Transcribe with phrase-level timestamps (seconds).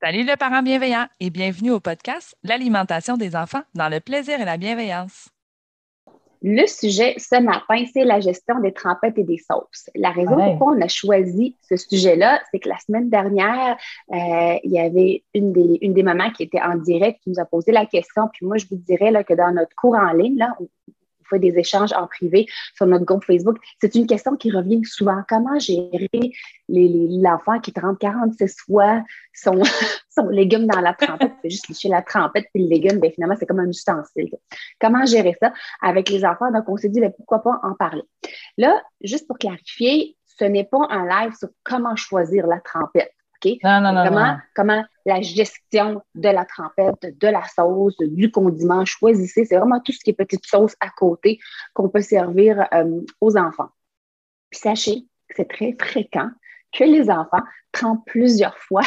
[0.00, 4.44] Salut le parent bienveillant et bienvenue au podcast L'alimentation des enfants dans le plaisir et
[4.44, 5.28] la bienveillance.
[6.40, 9.90] Le sujet ce matin, c'est la gestion des trempettes et des sauces.
[9.96, 13.76] La raison pourquoi on a choisi ce sujet-là, c'est que la semaine dernière,
[14.12, 17.40] euh, il y avait une des, une des mamans qui était en direct qui nous
[17.40, 18.28] a posé la question.
[18.32, 20.56] Puis moi, je vous dirais là, que dans notre cours en ligne, là,
[21.28, 23.58] fait des échanges en privé sur notre groupe Facebook.
[23.80, 25.22] C'est une question qui revient souvent.
[25.28, 26.08] Comment gérer
[26.68, 29.62] l'enfant qui trempe 46 fois son,
[30.10, 33.36] son légume dans la trempette, fait juste licher la trempette puis le légume, bien, finalement,
[33.38, 34.30] c'est comme un ustensile.
[34.80, 36.50] Comment gérer ça avec les enfants?
[36.52, 38.02] Donc, on s'est dit, ben, pourquoi pas en parler.
[38.56, 43.12] Là, juste pour clarifier, ce n'est pas un live sur comment choisir la trempette.
[43.44, 48.84] Non, non, non, comment, comment la gestion de la trempette, de la sauce, du condiment,
[48.84, 49.44] choisissez.
[49.44, 51.38] C'est vraiment tout ce qui est petite sauce à côté
[51.74, 53.70] qu'on peut servir euh, aux enfants.
[54.50, 56.30] Puis sachez que c'est très fréquent
[56.72, 58.82] que les enfants trempent plusieurs fois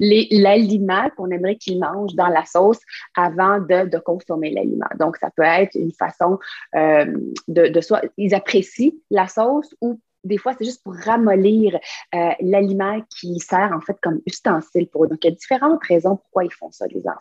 [0.00, 2.80] l'aliment qu'on aimerait qu'ils mangent dans la sauce
[3.16, 4.88] avant de, consommer l'aliment.
[4.98, 6.38] Donc, ça peut être une façon
[6.74, 7.06] euh,
[7.48, 11.78] de, de soit ils apprécient la sauce ou des fois, c'est juste pour ramollir
[12.14, 15.08] euh, l'aliment qui sert en fait comme ustensile pour eux.
[15.08, 17.20] Donc, il y a différentes raisons pourquoi ils font ça, les enfants.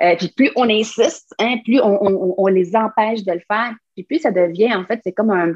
[0.00, 4.18] Euh, puis plus on insiste, hein, plus on, les empêche de le faire, puis plus
[4.20, 5.54] ça devient, en fait, c'est comme un,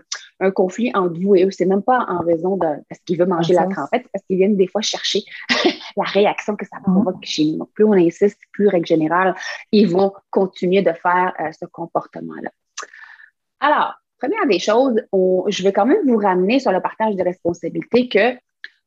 [0.52, 1.50] conflit entre vous et eux.
[1.50, 4.56] C'est même pas en raison de parce qu'ils veulent manger la trempette, parce qu'ils viennent
[4.56, 5.22] des fois chercher
[5.96, 6.94] la réaction que ça mhm.
[6.94, 7.58] provoque chez nous.
[7.58, 9.34] Donc, plus on insiste, plus, règle générale,
[9.70, 12.50] ils vont continuer de faire euh, ce comportement-là.
[13.60, 18.08] Alors, Première des choses, je vais quand même vous ramener sur le partage de responsabilités
[18.08, 18.36] que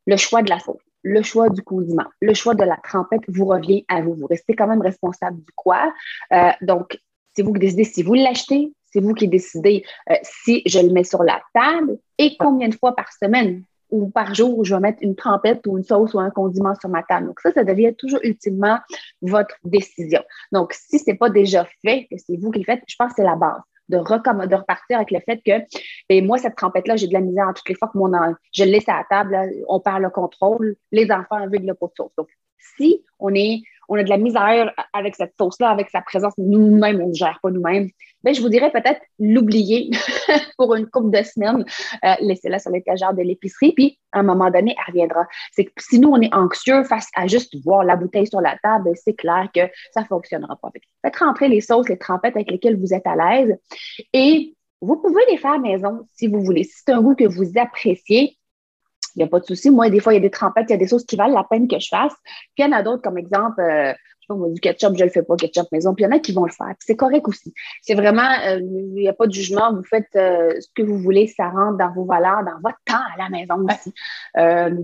[0.06, 3.46] le choix de la sauce, le choix du condiment, le choix de la trempette vous
[3.46, 4.14] revient à vous.
[4.14, 5.92] Vous restez quand même responsable du quoi.
[6.32, 7.00] Euh, donc,
[7.36, 10.92] c'est vous qui décidez si vous l'achetez, c'est vous qui décidez euh, si je le
[10.92, 14.82] mets sur la table et combien de fois par semaine ou par jour je vais
[14.82, 17.28] mettre une trempette ou une sauce ou un condiment sur ma table.
[17.28, 18.78] Donc, ça, ça devient toujours ultimement
[19.24, 20.22] votre décision.
[20.52, 23.10] Donc, si ce n'est pas déjà fait, que c'est vous qui le faites, je pense
[23.10, 25.64] que c'est la base de, de repartir avec le fait que
[26.10, 28.12] et ben, moi, cette trempette-là, j'ai de la misère à toutes les fois que mon,
[28.54, 31.88] je le laisse à la table, on perd le contrôle, les enfants veulent le pot
[31.88, 32.12] de sauce.
[32.18, 32.30] Donc,
[32.78, 37.02] si on est on a de la misère avec cette sauce-là, avec sa présence, nous-mêmes,
[37.02, 37.90] on ne gère pas nous-mêmes,
[38.24, 39.90] ben, je vous dirais peut-être l'oublier
[40.58, 41.66] pour une couple de semaines,
[42.06, 45.28] euh, laissez-la sur l'étagère de l'épicerie, puis à un moment donné, elle reviendra.
[45.52, 48.58] C'est que si nous, on est anxieux face à juste voir la bouteille sur la
[48.64, 49.62] table, ben, c'est clair que
[49.94, 50.70] ça ne fonctionnera pas.
[51.02, 53.58] Faites rentrer les sauces, les trempettes avec lesquelles vous êtes à l'aise
[54.14, 56.64] et vous pouvez les faire maison si vous voulez.
[56.64, 58.38] Si c'est un goût que vous appréciez,
[59.16, 59.70] il n'y a pas de souci.
[59.70, 61.36] Moi, des fois, il y a des trempettes, il y a des sauces qui valent
[61.36, 62.14] la peine que je fasse.
[62.56, 64.94] Puis il y en a d'autres, comme exemple, euh, je sais pas, moi, du ketchup,
[64.96, 65.94] je ne le fais pas, ketchup maison.
[65.94, 66.74] Puis il y en a qui vont le faire.
[66.80, 67.54] C'est correct aussi.
[67.82, 69.74] C'est vraiment, euh, il n'y a pas de jugement.
[69.74, 72.96] Vous faites euh, ce que vous voulez, ça rentre dans vos valeurs, dans votre temps
[72.96, 73.94] à la maison aussi.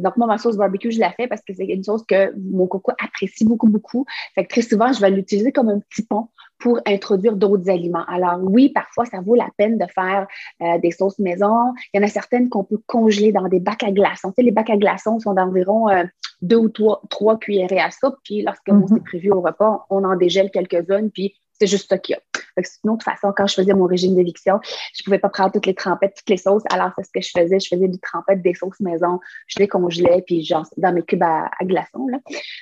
[0.01, 2.67] donc, moi, ma sauce barbecue, je la fais parce que c'est une sauce que mon
[2.67, 4.05] coco apprécie beaucoup, beaucoup.
[4.35, 6.27] Fait que très souvent, je vais l'utiliser comme un petit pont
[6.59, 8.05] pour introduire d'autres aliments.
[8.07, 10.27] Alors oui, parfois, ça vaut la peine de faire
[10.61, 11.73] euh, des sauces maison.
[11.93, 14.29] Il y en a certaines qu'on peut congeler dans des bacs à glaçons.
[14.29, 16.03] Tu sais, les bacs à glaçons sont d'environ euh,
[16.41, 18.15] deux ou trois, trois cuillerées à soupe.
[18.23, 21.97] Puis lorsque mm c'est prévu au repas, on en dégèle quelques-unes, puis c'est juste ça
[21.97, 22.21] qu'il y a.
[22.61, 25.51] C'est une autre façon, quand je faisais mon régime d'éviction, je ne pouvais pas prendre
[25.51, 26.63] toutes les trempettes, toutes les sauces.
[26.71, 27.59] Alors, c'est ce que je faisais.
[27.59, 29.19] Je faisais des trempettes, des sauces maison.
[29.47, 32.07] Je les congelais, puis genre, dans mes cubes à, glaçons.
[32.07, 32.19] Là.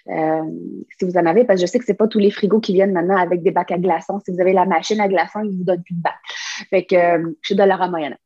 [0.09, 0.43] Euh,
[0.97, 2.59] si vous en avez, parce que je sais que ce n'est pas tous les frigos
[2.59, 4.19] qui viennent maintenant avec des bacs à glaçons.
[4.25, 6.15] Si vous avez la machine à glaçons, ils vous donnent plus de bac.
[6.69, 8.17] Fait que euh, je suis de la Moyenne.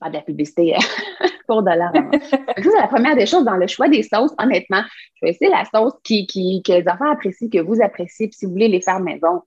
[0.00, 0.76] Pas de la publicité
[1.48, 2.10] pour Dollarama.
[2.22, 4.82] c'est la première des choses dans le choix des sauces, honnêtement.
[5.22, 8.28] Essayer la sauce qui, qui, que les enfants apprécient, que vous appréciez.
[8.28, 9.42] Puis si vous voulez les faire maison,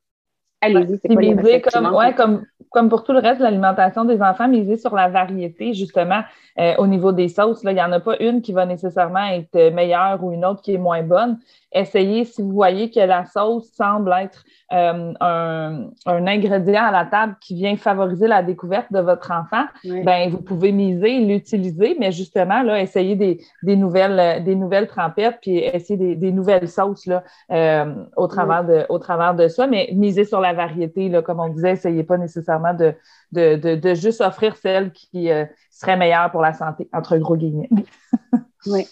[0.62, 4.22] allez-y, c'est quoi les comme, ouais, comme, comme pour tout le reste de l'alimentation des
[4.22, 6.22] enfants, miser sur la variété, justement,
[6.60, 7.63] euh, au niveau des sauces.
[7.63, 10.62] Là, il n'y en a pas une qui va nécessairement être meilleure ou une autre
[10.62, 11.38] qui est moins bonne.
[11.74, 14.44] Essayez, si vous voyez que la sauce semble être
[14.74, 19.66] euh, un, un, ingrédient à la table qui vient favoriser la découverte de votre enfant,
[19.84, 25.40] ben, vous pouvez miser, l'utiliser, mais justement, là, essayez des, des, nouvelles, des nouvelles trempettes,
[25.42, 29.68] puis essayer des, des nouvelles sauces là, euh, au, travers de, au travers de ça,
[29.68, 32.94] mais misez sur la variété, là, comme on disait, essayez pas nécessairement de,
[33.31, 37.36] de, de, de juste offrir celle qui euh, serait meilleure pour la santé, entre gros
[37.36, 37.69] guillemets.
[38.68, 38.88] oui.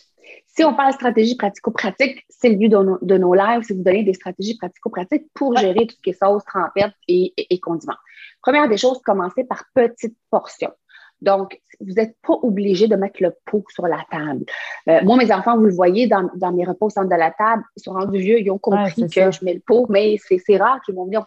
[0.48, 3.84] Si on parle stratégie pratico-pratique, c'est le but de nos, de nos lives, c'est vous
[3.84, 7.96] donner des stratégies pratico-pratiques pour gérer tout ce qui est sauce, trempettes et, et, condiments.
[8.42, 10.72] Première des choses, commencez par petites portions.
[11.22, 14.46] Donc, vous n'êtes pas obligé de mettre le pot sur la table.
[14.88, 17.32] Euh, moi, mes enfants, vous le voyez dans, dans, mes repas au centre de la
[17.32, 20.58] table, ils sont rendus vieux, ils ont compris que je mets le pot, mais c'est
[20.58, 21.24] rare qu'ils vont venir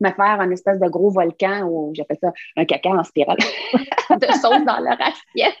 [0.00, 3.36] me faire un espèce de gros volcan ou j'appelle ça un caca en spirale
[4.10, 5.54] de sauce dans leur assiette.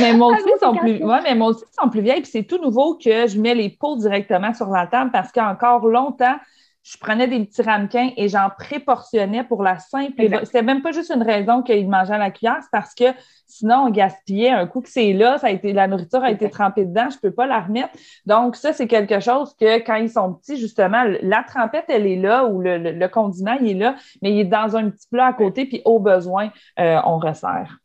[0.00, 2.22] Mais moi aussi, sont plus, ouais, mais moi aussi, sont plus vieilles.
[2.22, 5.86] Puis c'est tout nouveau que je mets les pots directement sur la table parce qu'encore
[5.86, 6.36] longtemps,
[6.82, 10.14] je prenais des petits ramequins et j'en préportionnais pour la simple.
[10.44, 13.04] C'était même pas juste une raison qu'ils mangeaient à la cuillère, c'est parce que
[13.46, 16.48] sinon on gaspillait un coup que c'est là, ça a été, la nourriture a été
[16.48, 17.90] trempée dedans, je peux pas la remettre.
[18.24, 22.16] Donc, ça, c'est quelque chose que quand ils sont petits, justement, la trempette, elle est
[22.16, 25.32] là ou le, condiment, il est là, mais il est dans un petit plat à
[25.32, 27.78] côté, puis au besoin, euh, on resserre.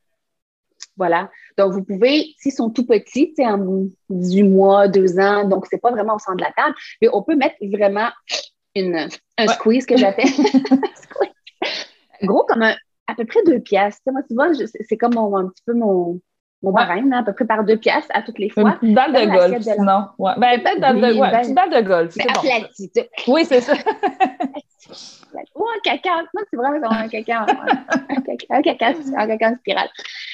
[0.98, 1.30] Voilà.
[1.58, 5.92] Donc, vous pouvez, s'ils sont tout petits, en 18 mois, 2 ans, donc c'est pas
[5.92, 8.10] vraiment au centre de la table, mais on peut mettre vraiment
[8.76, 9.08] une,
[9.38, 10.26] un squeeze que j'appelle.
[12.24, 14.00] Gros comme à peu près deux pièces.
[14.08, 16.20] Moi, tu vois, c'est comme un petit peu mon,
[16.64, 18.78] mon barème, à peu près par deux pièces à toutes les fois.
[18.82, 20.08] Une balle de golf, sinon.
[20.18, 20.34] Ouais.
[20.38, 22.16] Ben, peut-être de, ouais, ben, balle de golf.
[22.20, 22.92] Aplatie.
[23.28, 23.74] Oui, c'est ça.
[25.56, 26.24] Ou un caca.
[26.34, 27.46] Moi, c'est vraiment un caca.
[27.46, 29.90] un caca, un caca, un caca en spirale.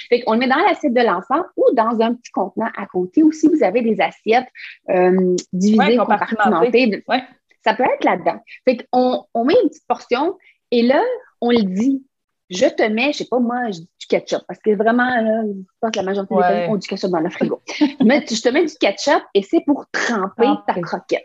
[0.09, 3.23] Fait on le met dans l'assiette de l'enfant ou dans un petit contenant à côté.
[3.23, 4.47] Ou si vous avez des assiettes
[4.89, 7.03] euh, divisées, compartimentées.
[7.07, 7.23] Ouais.
[7.63, 8.39] Ça peut être là-dedans.
[8.65, 10.37] Fait qu'on on met une petite portion
[10.71, 11.03] et là,
[11.41, 12.05] on le dit.
[12.49, 14.41] Je te mets, je sais pas moi, du ketchup.
[14.45, 17.19] Parce que vraiment, là, je pense que la majorité des familles ont du ketchup dans
[17.21, 17.61] le frigo.
[18.03, 21.23] Mais je te mets du ketchup et c'est pour tremper ta croquette.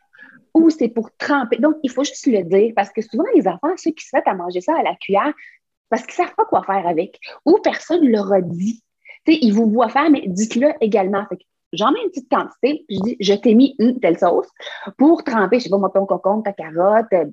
[0.54, 1.56] Ou c'est pour tremper.
[1.56, 4.28] Donc, il faut juste le dire parce que souvent, les enfants, ceux qui se mettent
[4.28, 5.32] à manger ça à la cuillère,
[5.88, 7.18] parce qu'ils ne savent pas quoi faire avec.
[7.44, 8.82] Ou personne ne leur a dit.
[9.26, 11.26] sais, ils vous voient faire, mais dites-le également.
[11.28, 11.38] Fait
[11.76, 14.48] j'en mets une petite quantité, puis je dis, je t'ai mis une telle sauce
[14.98, 17.26] pour tremper, je sais pas, moi, ton concombre, ta carotte, euh,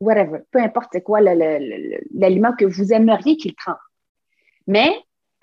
[0.00, 3.78] whatever, peu importe c'est quoi l'aliment que vous aimeriez qu'il trempe.
[4.66, 4.92] Mais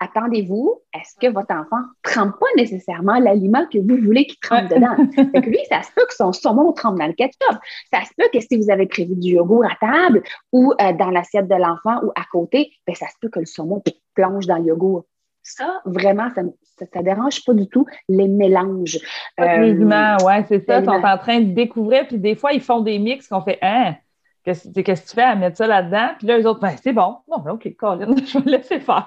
[0.00, 4.68] attendez-vous, est-ce que votre enfant ne trempe pas nécessairement l'aliment que vous voulez qu'il trempe
[4.68, 4.96] dedans?
[5.32, 7.58] Fait que lui, ça se peut que son saumon trempe dans le ketchup.
[7.92, 10.22] Ça se peut que si vous avez prévu du yogourt à table
[10.52, 13.46] ou euh, dans l'assiette de l'enfant ou à côté, bien, ça se peut que le
[13.46, 13.82] saumon
[14.14, 15.04] plonge dans le yogourt.
[15.48, 18.98] Ça, vraiment, ça ne dérange pas du tout les mélanges.
[19.38, 20.80] les humains, oui, c'est ça.
[20.80, 23.58] Ils sont en train de découvrir, puis des fois, ils font des mix qu'on fait
[23.62, 23.96] Hein,
[24.44, 26.10] qu'est-ce que tu fais à mettre ça là-dedans?
[26.18, 27.16] Puis là, les autres, ben, c'est bon.
[27.26, 29.06] Bon, OK, Colin, je vais laisser faire.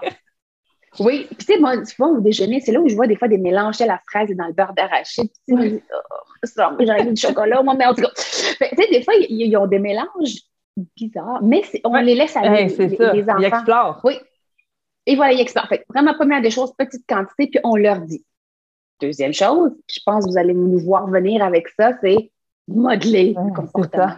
[1.00, 3.30] Oui, puis tu sais, moi, souvent au déjeuner, c'est là où je vois des fois
[3.30, 5.30] des mélanges à la fraise et dans le beurre d'arachide.
[5.48, 8.12] Tu sais, oh, j'aurais du chocolat, moi, mais en tout cas.
[8.16, 10.42] Tu sais, des fois, ils ont des mélanges
[10.98, 12.68] bizarres, mais on les laisse aller.
[12.70, 13.14] c'est ça.
[13.14, 13.40] Les enfants.
[13.40, 14.02] Ils explorent.
[14.04, 14.16] Oui,
[15.06, 15.68] et voilà, il explore.
[15.68, 18.26] Fait, vraiment, première des choses, petite quantité, puis on leur dit.
[19.00, 22.32] Deuxième chose, je pense que vous allez nous voir venir avec ça, c'est
[22.68, 24.14] modeler le comportement.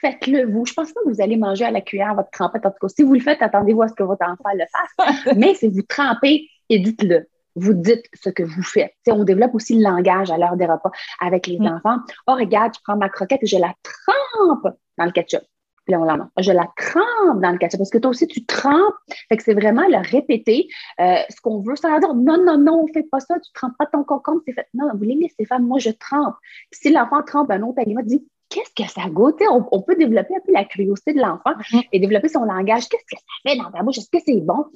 [0.00, 0.66] Faites-le vous.
[0.66, 2.66] Je pense pas que vous allez manger à la cuillère votre trempette.
[2.66, 5.34] En tout cas, si vous le faites, attendez-vous à ce que votre enfant le fasse.
[5.36, 7.28] Mais si vous trempez et dites-le.
[7.54, 8.94] Vous dites ce que vous faites.
[9.08, 10.90] on développe aussi le langage à l'heure des repas
[11.20, 11.66] avec les mm.
[11.66, 11.98] enfants.
[12.26, 15.42] Oh, regarde, je prends ma croquette et je la trempe dans le ketchup.
[15.84, 18.94] Puis on la Je la trempe dans le ketchup parce que toi aussi, tu trempes.
[19.28, 20.68] Fait que c'est vraiment le répéter
[21.00, 21.76] euh, ce qu'on veut.
[21.76, 24.52] Ça dire non, non, non, on fait pas ça, tu trempes pas ton concombre, c'est
[24.52, 24.68] fait.
[24.74, 26.34] Non, vous laissez faire, moi je trempe.
[26.70, 29.42] Puis si l'enfant trempe un autre aliment, dit qu'est-ce que ça goûte?
[29.50, 31.88] On, on, peut développer un peu la curiosité de l'enfant mm-hmm.
[31.92, 32.88] et développer son langage.
[32.88, 33.98] Qu'est-ce que ça fait dans ta bouche?
[33.98, 34.66] Est-ce que c'est bon?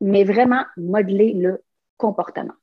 [0.00, 1.62] Mais vraiment, modeler le
[1.96, 2.54] comportement.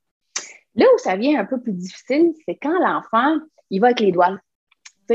[0.74, 3.38] Là où ça vient un peu plus difficile, c'est quand l'enfant,
[3.70, 4.38] il va avec les doigts.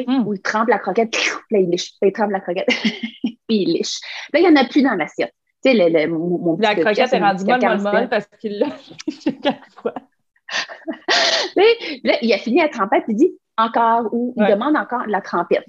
[0.06, 0.27] Mm.
[0.27, 2.68] où il trempe la croquette, puis là, il liche, il trempe la croquette,
[3.24, 4.00] puis il liche.
[4.34, 5.34] Là, il n'y en a plus dans l'assiette.
[5.63, 8.68] Tu sais, le, mon, la croquette est rendue molle, molle, molle parce qu'il l'a
[9.42, 9.94] quatre fois.
[11.56, 15.22] là, il a fini la trempette, puis il dit encore, ou il demande encore la
[15.22, 15.66] trempette.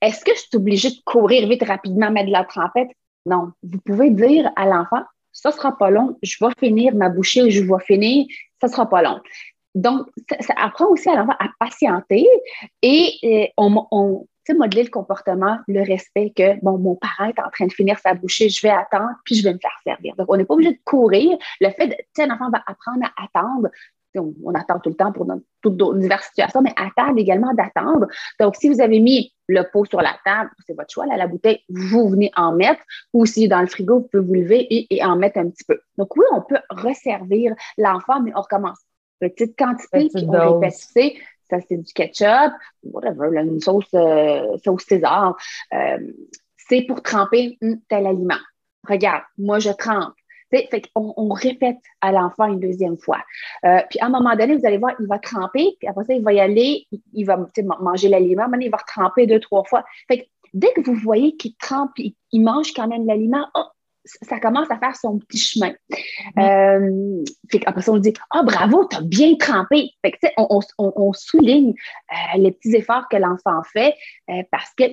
[0.00, 2.88] Est-ce que je suis obligée de courir vite, rapidement, mettre de la trempette?
[3.26, 3.52] Non.
[3.62, 7.62] Vous pouvez dire à l'enfant, ça sera pas long, je vais finir ma bouchée, je
[7.62, 8.26] vais finir,
[8.60, 9.20] ça sera pas long.
[9.74, 10.06] Donc,
[10.40, 12.26] ça, apprend aussi à l'enfant à patienter
[12.82, 17.50] et, euh, on, sais, modeler le comportement, le respect que, bon, mon parent est en
[17.50, 20.14] train de finir sa bouchée, je vais attendre, puis je vais me faire servir.
[20.16, 21.36] Donc, on n'est pas obligé de courir.
[21.60, 23.68] Le fait de, tu sais, un enfant va apprendre à attendre.
[24.14, 25.28] On, attend tout le temps pour
[25.62, 28.06] toutes diverses situations, mais attendre également d'attendre.
[28.40, 31.62] Donc, si vous avez mis le pot sur la table, c'est votre choix, la bouteille,
[31.68, 32.82] vous venez en mettre,
[33.12, 35.78] ou si dans le frigo, vous pouvez vous lever et, en mettre un petit peu.
[35.98, 38.78] Donc, oui, on peut resservir l'enfant, mais on recommence.
[39.20, 40.74] Petite quantité, puis on répète,
[41.50, 45.36] ça c'est du ketchup, whatever, une sauce, euh, sauce César.
[45.72, 45.98] Euh,
[46.56, 47.58] c'est pour tremper
[47.88, 48.38] tel aliment.
[48.86, 50.14] Regarde, moi je trempe.
[50.50, 53.18] fait on, on, répète à l'enfant une deuxième fois.
[53.64, 56.14] Euh, puis à un moment donné, vous allez voir, il va tremper, puis après ça,
[56.14, 57.38] il va y aller, il, va
[57.80, 59.84] manger l'aliment, maintenant il va tremper deux, trois fois.
[60.06, 63.64] Fait dès que vous voyez qu'il trempe, il, il mange quand même l'aliment, oh,
[64.22, 65.72] ça commence à faire son petit chemin.
[66.38, 67.24] Euh,
[67.66, 69.90] après ça, on dit Ah, bravo, tu as bien trempé.
[70.02, 71.74] Fait que, on, on, on, souligne
[72.12, 73.94] euh, les petits efforts que l'enfant fait
[74.30, 74.84] euh, parce que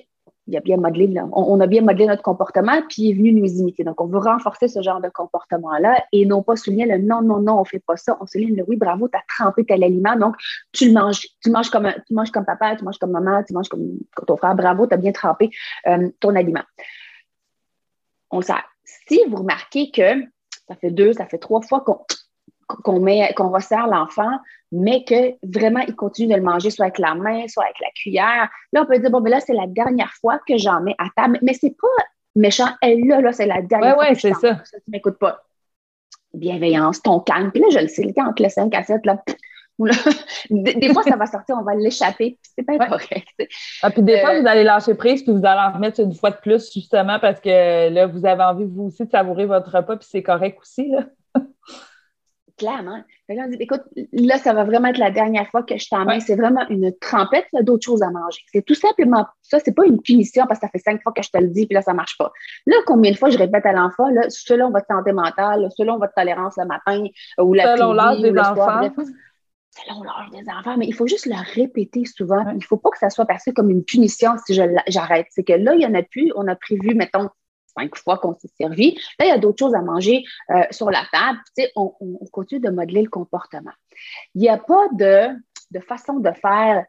[0.47, 3.47] il a bien modelé, on, a bien modelé notre comportement, puis il est venu nous
[3.47, 3.83] imiter.
[3.83, 7.39] Donc, on veut renforcer ce genre de comportement-là et non pas souligner le non, non,
[7.39, 8.15] non, on ne fait pas ça.
[8.21, 10.35] On souligne le oui, bravo, tu as trempé tel aliment, donc
[10.71, 13.53] tu le manges, tu manges comme, tu manges comme papa, tu manges comme maman, tu
[13.53, 15.49] manges comme ton frère, bravo, tu as bien trempé
[16.19, 16.63] ton aliment.
[18.29, 20.21] On sert si vous remarquez que
[20.67, 21.83] ça fait deux, ça fait trois fois
[22.83, 24.31] qu'on met, qu'on resserre l'enfant,
[24.71, 27.89] mais que vraiment il continue de le manger soit avec la main, soit avec la
[27.95, 30.95] cuillère, là, on peut dire, bon, mais là, c'est la dernière fois que j'en mets
[30.97, 31.39] à table.
[31.41, 32.03] Mais c'est pas
[32.35, 32.69] méchant.
[32.81, 34.63] Elle, là, là c'est la dernière fois que c'est ça.
[34.63, 34.77] ça.
[34.83, 35.41] Tu m'écoutes pas.
[36.33, 37.51] Bienveillance, ton calme.
[37.51, 39.03] Puis là, je le sais, quand on te laisse un cassette,
[39.79, 39.93] là,
[40.49, 43.27] des, fois, ça va sortir, on va l'échapper, c'est pas correct.
[43.81, 46.13] Ah, puis des fois, euh, vous allez lâcher prise, puis vous allez en remettre une
[46.13, 49.75] fois de plus, justement, parce que là, vous avez envie, vous aussi, de savourer votre
[49.75, 50.89] repas, puis c'est correct aussi.
[50.89, 51.05] Là.
[52.57, 53.03] Clairement.
[53.27, 53.81] On dit, écoute,
[54.13, 56.21] là, ça va vraiment être la dernière fois que je t'en mets.
[56.21, 58.39] C'est vraiment une trempette, d'autres choses à manger.
[58.53, 59.59] C'est tout simplement ça.
[59.59, 61.65] C'est pas une punition parce que ça fait cinq fois que je te le dis,
[61.65, 62.31] puis là, ça marche pas.
[62.65, 66.13] Là, combien de fois je répète à l'enfant, là, selon votre santé mentale, selon votre
[66.13, 67.03] tolérance le matin
[67.39, 68.89] ou la Selon l'âge des enfants
[69.83, 72.49] selon l'âge des enfants, mais il faut juste le répéter souvent.
[72.51, 74.53] Il ne faut pas que ça soit perçu comme une punition si
[74.87, 75.27] j'arrête.
[75.31, 76.31] C'est que là, il y en a plus.
[76.35, 77.29] On a prévu, mettons,
[77.77, 78.97] cinq fois qu'on s'est servi.
[79.19, 81.39] Là, il y a d'autres choses à manger euh, sur la table.
[81.75, 83.73] on, on, continue de modeler le comportement.
[84.33, 85.27] Il n'y a pas de,
[85.71, 86.85] de, façon de faire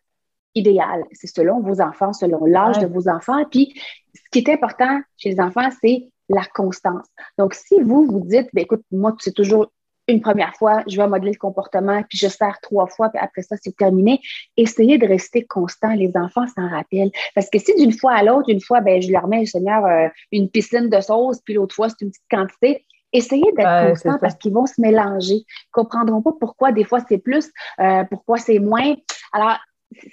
[0.54, 1.04] idéale.
[1.12, 3.44] C'est selon vos enfants, selon l'âge de vos enfants.
[3.50, 3.74] Puis,
[4.14, 7.06] ce qui est important chez les enfants, c'est la constance.
[7.38, 9.70] Donc, si vous vous dites, ben, écoute, moi, c'est toujours
[10.08, 13.42] une première fois, je vais modeler le comportement, puis je sers trois fois, puis après
[13.42, 14.20] ça, c'est terminé.
[14.56, 15.92] Essayez de rester constant.
[15.94, 17.10] Les enfants s'en rappellent.
[17.34, 20.08] Parce que si d'une fois à l'autre, une fois, ben, je leur mets, Seigneur, euh,
[20.32, 24.34] une piscine de sauce, puis l'autre fois, c'est une petite quantité, essayez d'être constant parce
[24.36, 25.34] qu'ils vont se mélanger.
[25.34, 28.94] Ils ne comprendront pas pourquoi des fois c'est plus, euh, pourquoi c'est moins.
[29.32, 29.58] Alors,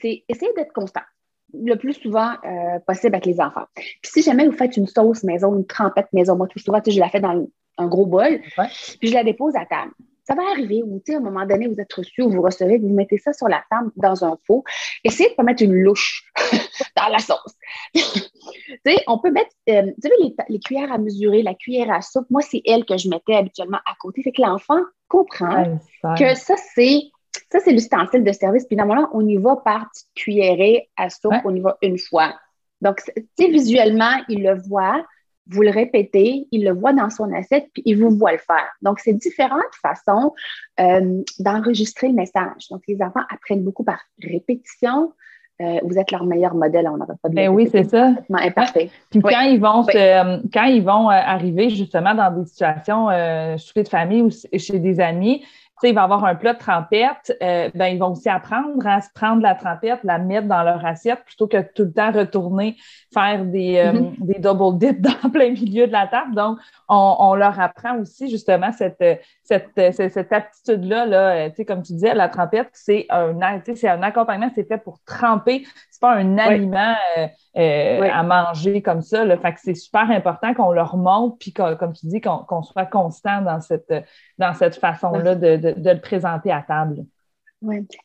[0.02, 1.02] c'est essayer d'être constant
[1.54, 3.66] le plus souvent euh, possible avec les enfants.
[3.76, 7.00] Puis si jamais vous faites une sauce maison, une trempette maison, moi tout souvent, je
[7.00, 7.46] la fais dans
[7.77, 8.42] un gros bol,
[9.00, 9.92] puis je la dépose à table.
[10.25, 12.88] Ça va arriver où, à un moment donné, vous êtes reçu ou vous recevez, vous
[12.88, 14.63] mettez ça sur la table dans un pot.
[15.03, 16.32] Essayez de ne pas mettre une louche
[16.96, 17.56] dans la sauce.
[19.08, 22.27] on peut mettre, euh, vous savez, les, les, cuillères à mesurer, la cuillère à soupe,
[22.30, 24.24] moi, c'est elle que je mettais habituellement à côté.
[24.24, 25.77] Fait que l'enfant comprend
[26.18, 27.01] que ça, c'est
[27.51, 28.65] ça, c'est l'ustensile de service.
[28.65, 32.34] Puis normalement, on y va par petite cuillerée à soupe, on y va une fois.
[32.82, 33.01] Donc,
[33.38, 35.06] visuellement, il le voit
[35.48, 38.72] vous le répétez, il le voit dans son assiette, puis il vous voit le faire.
[38.82, 40.34] Donc, c'est différentes façons
[40.80, 42.70] euh, d'enregistrer le message.
[42.72, 45.12] Donc, les enfants apprennent beaucoup par répétition.
[45.62, 48.14] Euh, vous êtes leur meilleur modèle, on n'aurait pas de ben oui, c'est ça.
[48.34, 48.90] Imparfait.
[49.12, 49.86] Puis quand ils vont
[50.52, 55.00] quand ils vont euh, arriver justement dans des situations euh, de famille ou chez des
[55.00, 55.44] amis,
[55.90, 59.10] il va avoir un plat de trempette, euh, ben, ils vont aussi apprendre à se
[59.13, 62.75] prendre la trempette, la mettre dans leur assiette plutôt que tout le temps retourner
[63.13, 64.16] faire des, euh, mm-hmm.
[64.20, 66.36] des double dips dans plein milieu de la table.
[66.36, 66.58] Donc,
[66.90, 69.04] on, leur apprend aussi justement cette,
[69.44, 73.34] cette, cette, aptitude-là, là, comme tu disais, la trempette, c'est un,
[73.75, 76.96] c'est un accompagnement, c'est fait pour tremper, c'est pas un aliment.
[77.20, 79.24] Euh, euh, à manger comme ça.
[79.26, 79.38] Là.
[79.38, 83.44] Fait que c'est super important qu'on leur montre, puis comme tu dis, qu'on soit constant
[83.44, 83.94] dans cette,
[84.40, 87.06] dans cette façon-là de, de, de, le présenter à table.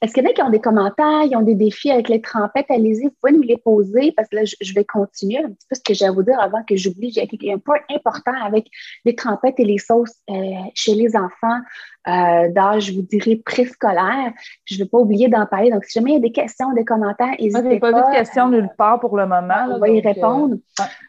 [0.01, 2.21] Est-ce qu'il y en a qui ont des commentaires, ils ont des défis avec les
[2.21, 2.71] trempettes?
[2.71, 5.75] Allez-y, vous pouvez nous les poser parce que là, je, vais continuer un petit peu
[5.75, 7.11] ce que j'ai à vous dire avant que j'oublie.
[7.11, 8.67] J'ai un point important avec
[9.05, 10.35] les trempettes et les sauces euh,
[10.75, 11.61] chez les enfants
[12.09, 14.33] euh, d'âge, je vous dirais, préscolaire.
[14.65, 15.71] Je ne vais pas oublier d'en parler.
[15.71, 17.93] Donc, si jamais il y a des questions, des commentaires, n'hésitez pas.
[17.93, 19.69] pas vu de questions nulle part pour le moment.
[19.71, 20.57] on va y répondre.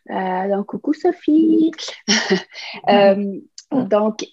[0.10, 1.72] Euh, donc, coucou Sophie.
[3.72, 4.26] donc,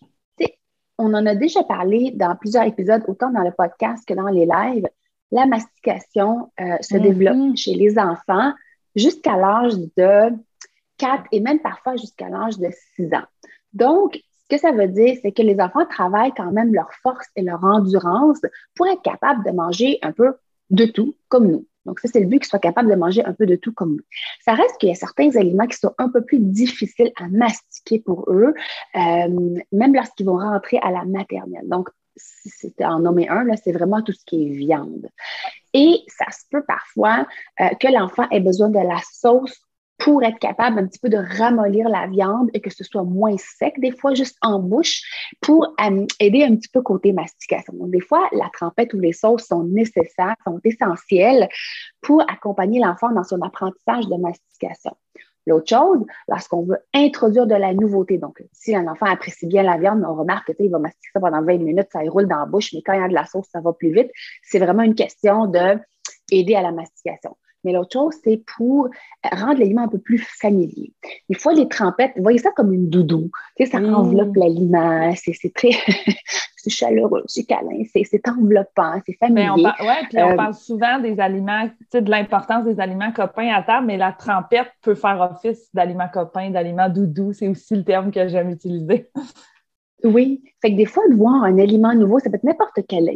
[0.98, 4.46] on en a déjà parlé dans plusieurs épisodes, autant dans le podcast que dans les
[4.46, 4.88] lives.
[5.32, 7.02] La mastication euh, se mm-hmm.
[7.02, 8.52] développe chez les enfants
[8.94, 10.34] jusqu'à l'âge de
[10.98, 13.26] 4 et même parfois jusqu'à l'âge de 6 ans.
[13.72, 17.26] Donc, ce que ça veut dire, c'est que les enfants travaillent quand même leur force
[17.34, 18.40] et leur endurance
[18.74, 20.34] pour être capables de manger un peu
[20.70, 21.66] de tout, comme nous.
[21.86, 23.92] Donc, ça, c'est le but qu'ils soient capables de manger un peu de tout comme
[23.92, 24.04] nous.
[24.44, 28.00] Ça reste qu'il y a certains aliments qui sont un peu plus difficiles à mastiquer
[28.00, 28.54] pour eux,
[28.96, 31.68] euh, même lorsqu'ils vont rentrer à la maternelle.
[31.68, 35.08] Donc, si c'était en nommer un, là, c'est vraiment tout ce qui est viande.
[35.74, 37.26] Et ça se peut parfois
[37.60, 39.65] euh, que l'enfant ait besoin de la sauce
[39.98, 43.36] pour être capable un petit peu de ramollir la viande et que ce soit moins
[43.38, 45.02] sec, des fois juste en bouche,
[45.40, 47.72] pour euh, aider un petit peu côté mastication.
[47.74, 51.48] Donc, des fois, la trempette ou les sauces sont nécessaires, sont essentielles
[52.02, 54.92] pour accompagner l'enfant dans son apprentissage de mastication.
[55.46, 59.78] L'autre chose, lorsqu'on veut introduire de la nouveauté, donc si un enfant apprécie bien la
[59.78, 62.72] viande, on remarque qu'il va mastiquer ça pendant 20 minutes, ça roule dans la bouche,
[62.74, 64.10] mais quand il y a de la sauce, ça va plus vite.
[64.42, 67.36] C'est vraiment une question d'aider à la mastication.
[67.66, 68.88] Mais l'autre chose, c'est pour
[69.32, 70.92] rendre l'aliment un peu plus familier.
[71.28, 73.28] Des fois, les trempettes, voyez ça comme une doudou.
[73.56, 73.94] Tu sais, ça mmh.
[73.94, 75.70] enveloppe l'aliment, c'est très
[76.56, 79.68] c'est chaleureux, c'est câlin, c'est enveloppant, c'est familier.
[79.80, 83.52] Oui, puis on euh, parle souvent des aliments, tu sais, de l'importance des aliments copains
[83.52, 87.84] à table, mais la trempette peut faire office d'aliments copains, d'aliments doudou, c'est aussi le
[87.84, 89.10] terme que j'aime utiliser.
[90.04, 93.08] Oui, fait que des fois, de voir un aliment nouveau, ça peut être n'importe quel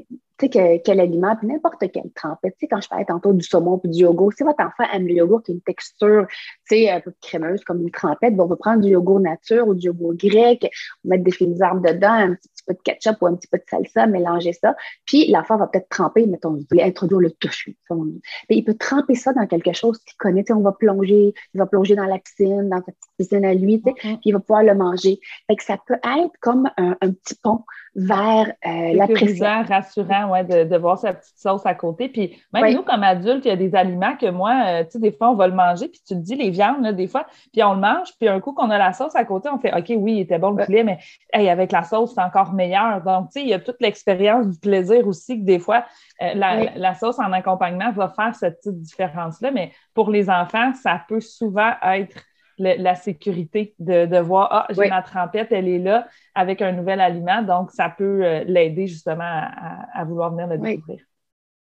[0.49, 2.55] quel aliment, puis n'importe quelle trempette.
[2.59, 5.07] Tu sais, quand je parlais tantôt du saumon puis du yogourt, si votre enfant aime
[5.07, 6.27] le yogourt qui a une texture
[6.73, 9.87] un peu crémeuse comme une trempette, bon, on va prendre du yogourt nature ou du
[9.87, 10.71] yogourt grec,
[11.05, 13.65] mettre des fils d'arbres dedans, un petit, peu de ketchup ou un petit peu de
[13.69, 14.77] salsa, mélanger ça.
[15.07, 17.77] Puis l'enfant va peut-être tremper, mettons, vous voulez introduire le tofu.
[17.91, 20.45] Mais il peut tremper ça dans quelque chose qu'il connaît.
[20.51, 23.79] on va plonger, il va plonger dans la piscine, dans sa petite piscine à lui,
[23.79, 23.95] mm-hmm.
[23.95, 25.21] puis il va pouvoir le manger.
[25.47, 29.65] Fait que ça peut être comme un, petit pont vers euh, l'appréciation.
[29.69, 32.09] rassurant de, voir sa petite sauce à côté.
[32.09, 34.99] Puis même nous, comme adultes, il y a des aliments que moi, euh, tu sais,
[35.01, 37.27] des fois, on va le manger, puis tu te dis, les viandes, là, des fois,
[37.53, 39.75] puis on le mange, puis un coup qu'on a la sauce à côté, on fait,
[39.77, 40.99] OK, oui, il était bon le poulet, mais
[41.33, 43.03] avec la sauce, c'est encore meilleur.
[43.03, 45.85] Donc, tu sais, il y a toute l'expérience du plaisir aussi que des fois,
[46.23, 49.51] euh, la, sauce en accompagnement va faire cette petite différence-là.
[49.51, 52.17] Mais pour les enfants, ça peut souvent être
[52.61, 57.43] la sécurité de, voir, ah, j'ai ma trempette, elle est là avec un nouvel aliment,
[57.43, 61.01] donc ça peut euh, l'aider justement à, vouloir venir le découvrir.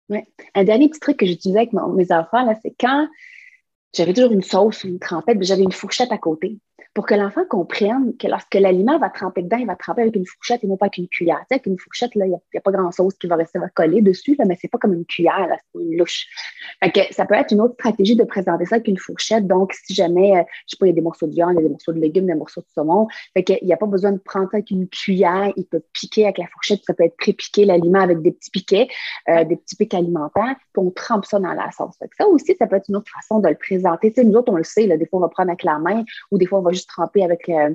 [0.10, 0.20] Oui.
[0.54, 3.08] Un dernier petit truc que j'utilisais avec mes enfants, c'est quand
[3.96, 6.60] j'avais toujours une sauce ou une trempette, j'avais une fourchette à côté
[6.94, 10.28] pour que l'enfant comprenne que lorsque l'aliment va tremper dedans, il va tremper avec une
[10.28, 11.40] fourchette et non pas avec une cuillère.
[11.40, 14.02] Tu sais, avec une fourchette, il n'y a, pas grand-chose qui va rester va coller
[14.02, 16.28] dessus, là, mais c'est pas comme une cuillère, c'est une louche.
[17.12, 19.48] ça peut être une autre stratégie de présenter ça avec une fourchette.
[19.48, 21.56] Donc, si jamais, euh, je sais pas, il y a des morceaux de viande, il
[21.56, 23.88] y a des morceaux de légumes, des morceaux de saumon, fait il n'y a pas
[23.88, 25.52] besoin de prendre ça avec une cuillère.
[25.58, 28.88] Il peut piquer avec la fourchette, ça peut être pré-piqué l'aliment avec des petits piquets,
[29.30, 31.96] euh, des petits pics alimentaires, puis on trempe ça dans la sauce.
[32.18, 34.12] ça aussi, ça peut être une autre façon de le présenter.
[34.12, 35.80] Tu sais, nous autres, on le sait, là, des fois, on va prendre avec la
[35.80, 37.74] main ou des fois, on va juste tremper avec, euh,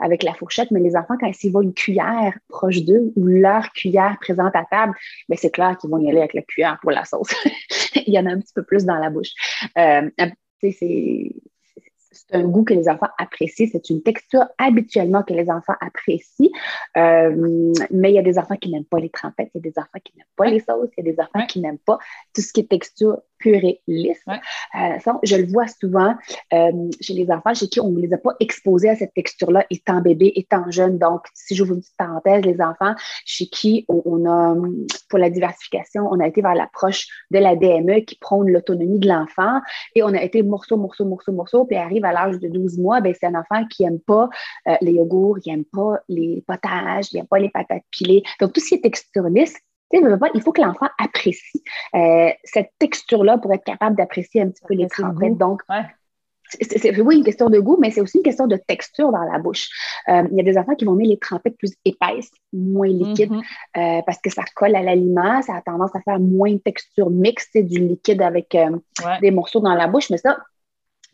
[0.00, 3.72] avec la fourchette, mais les enfants, quand ils voient une cuillère proche d'eux ou leur
[3.72, 4.94] cuillère présente à table,
[5.28, 7.34] ben, c'est clair qu'ils vont y aller avec la cuillère pour la sauce.
[8.06, 9.32] Il y en a un petit peu plus dans la bouche.
[9.76, 10.10] Euh,
[10.60, 11.32] c'est
[12.26, 16.50] c'est un goût que les enfants apprécient, c'est une texture habituellement que les enfants apprécient.
[16.96, 19.70] Euh, mais il y a des enfants qui n'aiment pas les trempettes, il y a
[19.70, 21.98] des enfants qui n'aiment pas les sauces, il y a des enfants qui n'aiment pas
[22.34, 24.22] tout ce qui est texture pure et lisse.
[24.28, 26.14] Euh, je le vois souvent
[26.52, 29.64] euh, chez les enfants chez qui on ne les a pas exposés à cette texture-là
[29.70, 30.98] étant bébé, étant jeune.
[30.98, 34.56] Donc, si j'ouvre une petite parenthèse, les enfants chez qui on, a,
[35.08, 39.08] pour la diversification, on a été vers l'approche de la DME qui prône l'autonomie de
[39.08, 39.60] l'enfant
[39.94, 43.00] et on a été morceau, morceau, morceau, morceau, puis arrive à l'âge de 12 mois,
[43.00, 44.28] ben, c'est un enfant qui n'aime pas
[44.68, 48.22] euh, les yogourts, qui n'aime pas les potages, qui n'aime pas les patates pilées.
[48.40, 49.56] Donc, tout ce qui est texture lisse,
[49.92, 51.62] il faut que l'enfant apprécie
[51.94, 55.38] euh, cette texture-là pour être capable d'apprécier un petit peu les trempettes.
[55.38, 55.62] Donc,
[56.50, 59.38] c'est oui une question de goût, mais c'est aussi une question de texture dans la
[59.38, 59.68] bouche.
[60.08, 63.32] Euh, il y a des enfants qui vont mettre les trempettes plus épaisses, moins liquides,
[63.32, 64.04] mm-hmm.
[64.04, 67.56] parce que ça colle à l'aliment, ça a tendance à faire moins de texture mixte,
[67.56, 68.56] du liquide avec
[69.20, 70.38] des morceaux dans la bouche, mais ça,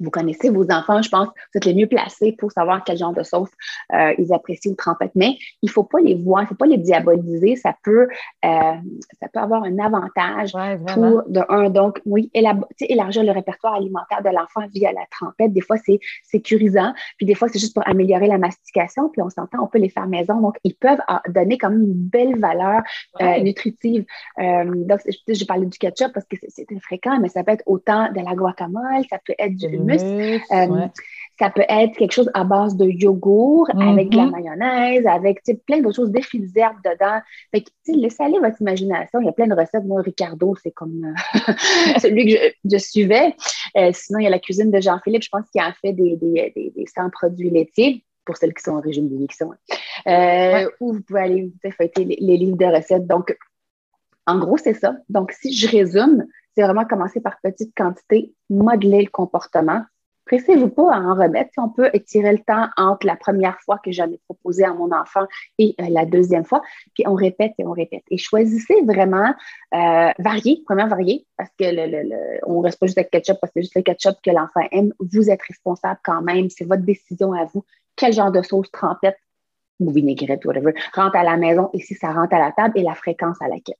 [0.00, 3.12] vous connaissez vos enfants, je pense, vous êtes les mieux placés pour savoir quel genre
[3.12, 3.50] de sauce
[3.92, 5.12] euh, ils apprécient ou trempette.
[5.14, 7.56] Mais il ne faut pas les voir, il ne faut pas les diaboliser.
[7.56, 8.08] Ça peut,
[8.44, 8.74] euh,
[9.20, 10.52] ça peut avoir un avantage
[10.92, 15.52] pour, de un, donc, oui, élargir le répertoire alimentaire de l'enfant via la trempette.
[15.52, 16.92] Des fois, c'est sécurisant.
[17.16, 19.08] Puis des fois, c'est juste pour améliorer la mastication.
[19.10, 20.40] Puis on s'entend, on peut les faire maison.
[20.40, 22.82] Donc, ils peuvent donner quand même une belle valeur
[23.20, 24.04] euh, nutritive.
[24.38, 28.20] donc, je parlais du ketchup parce que c'est fréquent, mais ça peut être autant de
[28.20, 30.86] la guacamole, ça peut être du euh,
[31.40, 34.30] Ça peut être quelque chose à base de yogourt avec de la Mhm.
[34.30, 37.18] mayonnaise, avec plein d'autres choses, des d'herbe dedans.
[37.50, 39.20] Fait que, laissez aller votre imagination.
[39.20, 39.84] Il y a plein de recettes.
[39.84, 41.14] Moi, Ricardo, c'est comme euh,
[41.98, 43.34] celui que je, je suivais.
[43.76, 46.16] Euh, sinon, il y a la cuisine de Jean-Philippe, je pense qu'il en fait des,
[46.16, 49.50] des, des, des sans produits laitiers pour celles qui sont en régime d'éviction.
[49.50, 49.54] Euh,
[50.06, 50.66] Ouais.
[50.80, 53.06] Ou vous pouvez aller feuilleter les, les livres de recettes.
[53.06, 53.36] Donc,
[54.26, 54.96] en gros, c'est ça.
[55.08, 59.82] Donc, si je résume, c'est vraiment commencer par petite quantité, modeler le comportement.
[60.26, 61.50] Pressez-vous pas à en remettre.
[61.52, 64.72] Si on peut étirer le temps entre la première fois que j'en ai proposé à
[64.72, 65.26] mon enfant
[65.58, 66.62] et euh, la deuxième fois,
[66.94, 68.04] puis on répète et on répète.
[68.10, 69.34] Et choisissez vraiment
[69.74, 73.10] euh, varier, première varier, parce que le, le, le- on ne reste pas juste avec
[73.10, 74.94] ketchup parce que c'est juste le ketchup que l'enfant aime.
[74.98, 76.48] Vous êtes responsable quand même.
[76.48, 77.62] C'est votre décision à vous.
[77.94, 79.18] Quel genre de sauce trempette
[79.78, 82.82] ou vinaigrette, whatever, rentre à la maison et si ça rentre à la table et
[82.82, 83.76] la fréquence à laquelle.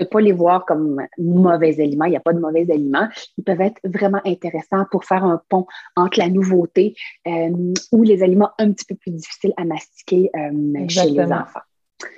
[0.00, 2.06] Ne pas les voir comme mauvais aliments.
[2.06, 3.08] Il n'y a pas de mauvais aliments.
[3.38, 6.94] Ils peuvent être vraiment intéressants pour faire un pont entre la nouveauté
[7.26, 7.50] euh,
[7.92, 11.60] ou les aliments un petit peu plus difficiles à mastiquer euh, chez les enfants.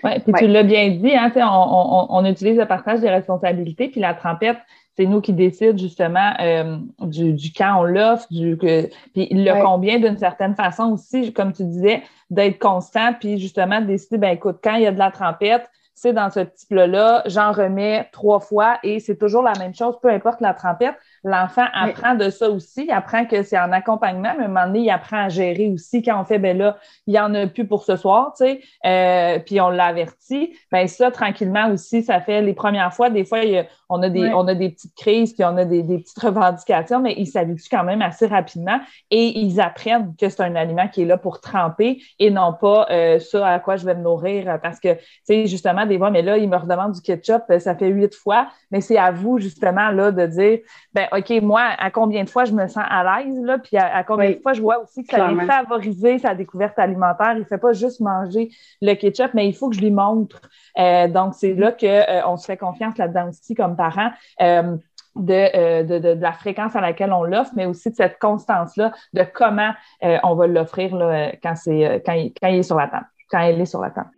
[0.02, 0.38] Oui, puis Ouais.
[0.40, 4.14] tu l'as bien dit, hein, on, on, on utilise le partage des responsabilités, puis la
[4.14, 4.56] trempette,
[4.96, 9.52] c'est nous qui décident justement euh, du, du quand on l'offre, du que, puis le
[9.52, 9.60] Ouais.
[9.62, 14.30] combien d'une certaine façon aussi, comme tu disais, d'être constant, puis justement de décider, ben
[14.34, 15.68] écoute, quand il y a de la trempette,
[16.12, 20.40] dans ce plat-là, j'en remets trois fois et c'est toujours la même chose, peu importe
[20.40, 20.94] la trempette.
[21.24, 24.66] L'enfant apprend de ça aussi, il apprend que c'est en accompagnement, mais à un moment
[24.66, 26.02] donné, il apprend à gérer aussi.
[26.02, 28.60] Quand on fait, ben là, il n'y en a plus pour ce soir, tu sais,
[28.84, 30.54] euh, puis on l'avertit.
[30.70, 34.32] Ben ça, tranquillement aussi, ça fait les premières fois, des fois, il on, a des,
[34.32, 37.68] on a des petites crises, puis on a des, des petites revendications, mais ils s'habituent
[37.70, 41.40] quand même assez rapidement et ils apprennent que c'est un aliment qui est là pour
[41.40, 44.58] tremper et non pas euh, ça à quoi je vais me nourrir.
[44.62, 47.58] Parce que, tu sais, justement, des fois, mais là, ils me redemandent du ketchup, euh,
[47.58, 50.58] ça fait huit fois, mais c'est à vous, justement, là, de dire,
[50.92, 53.94] ben OK, moi, à combien de fois je me sens à l'aise, là, puis à,
[53.96, 54.36] à combien Oui.
[54.36, 57.32] de fois je vois aussi que ça vient favoriser sa découverte alimentaire.
[57.34, 58.50] Il ne fait pas juste manger
[58.80, 60.40] le ketchup, mais il faut que je lui montre.
[60.78, 64.10] Euh, donc, c'est là qu'on se fait confiance là-dedans aussi comme parents.
[64.40, 64.76] euh,
[65.16, 68.18] de, euh, de, de, de la fréquence à laquelle on l'offre, mais aussi de cette
[68.18, 69.70] constance-là, de comment
[70.02, 72.88] euh, on va l'offrir là, quand, c'est, euh, quand, il, quand il est sur la
[72.88, 74.10] table, quand elle est sur la table.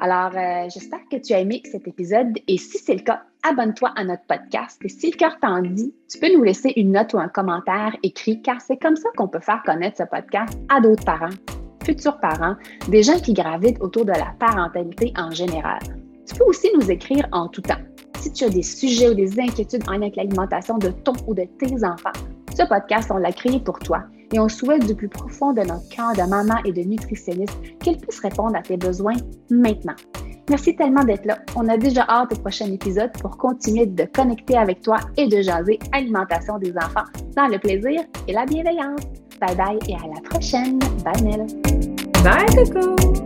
[0.00, 3.92] Alors, euh, j'espère que tu as aimé cet épisode et si c'est le cas, abonne-toi
[3.96, 4.80] à notre podcast.
[4.84, 7.96] Et si le cœur t'en dit, tu peux nous laisser une note ou un commentaire
[8.02, 11.34] écrit car c'est comme ça qu'on peut faire connaître ce podcast à d'autres parents,
[11.84, 12.56] futurs parents,
[12.88, 15.78] des gens qui gravitent autour de la parentalité en général.
[16.26, 17.80] Tu peux aussi nous écrire en tout temps.
[18.18, 21.34] Si tu as des sujets ou des inquiétudes en lien avec l'alimentation de ton ou
[21.34, 22.12] de tes enfants,
[22.56, 25.88] ce podcast, on l'a créé pour toi et on souhaite du plus profond de notre
[25.88, 29.14] cœur de maman et de nutritionniste qu'elle puisse répondre à tes besoins
[29.50, 29.94] maintenant.
[30.48, 31.38] Merci tellement d'être là.
[31.56, 35.42] On a déjà hâte au prochain épisode pour continuer de connecter avec toi et de
[35.42, 37.04] jaser alimentation des enfants
[37.36, 39.00] dans le plaisir et la bienveillance.
[39.40, 40.78] Bye bye et à la prochaine.
[41.04, 41.46] Bye.
[42.22, 43.25] Bye, Coco!